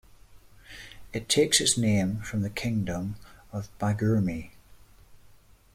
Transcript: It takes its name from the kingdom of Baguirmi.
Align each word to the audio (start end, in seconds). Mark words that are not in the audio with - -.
It 1.13 1.29
takes 1.29 1.61
its 1.61 1.77
name 1.77 2.21
from 2.23 2.41
the 2.41 2.49
kingdom 2.49 3.17
of 3.53 3.69
Baguirmi. 3.77 4.49